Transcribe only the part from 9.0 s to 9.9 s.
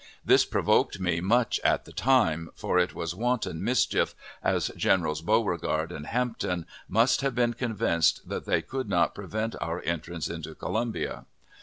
prevent our